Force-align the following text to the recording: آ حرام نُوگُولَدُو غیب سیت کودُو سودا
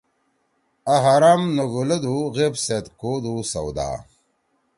آ 0.93 0.95
حرام 1.05 1.41
نُوگُولَدُو 1.55 2.17
غیب 2.35 2.53
سیت 2.65 2.85
کودُو 2.99 3.35
سودا 3.51 3.89